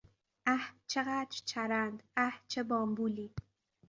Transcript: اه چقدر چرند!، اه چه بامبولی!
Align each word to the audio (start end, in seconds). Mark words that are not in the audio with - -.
اه 0.45 0.63
چقدر 0.87 1.37
چرند!، 1.45 2.03
اه 2.17 2.33
چه 2.47 2.63
بامبولی! 2.63 3.31